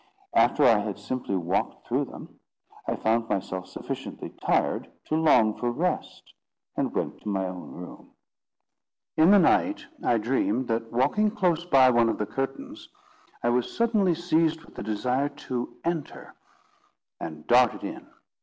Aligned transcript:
After 0.33 0.63
I 0.63 0.79
had 0.79 0.97
simply 0.97 1.35
walked 1.35 1.85
through 1.87 2.05
them, 2.05 2.39
I 2.87 2.95
found 2.95 3.29
myself 3.29 3.67
sufficiently 3.67 4.31
tired 4.43 4.89
to 5.05 5.15
long 5.15 5.55
for 5.55 5.71
rest, 5.71 6.33
and 6.75 6.91
went 6.91 7.21
to 7.21 7.29
my 7.29 7.45
own 7.45 7.69
room. 7.73 8.09
In 9.15 9.29
the 9.29 9.37
night 9.37 9.85
I 10.03 10.17
dreamed 10.17 10.67
that, 10.69 10.91
walking 10.91 11.29
close 11.29 11.65
by 11.65 11.91
one 11.91 12.09
of 12.09 12.17
the 12.17 12.25
curtains, 12.25 12.89
I 13.43 13.49
was 13.49 13.77
suddenly 13.77 14.15
seized 14.15 14.63
with 14.63 14.73
the 14.73 14.81
desire 14.81 15.29
to 15.29 15.77
enter, 15.85 16.33
and 17.19 17.45
darted 17.45 17.83
in. 17.83 18.07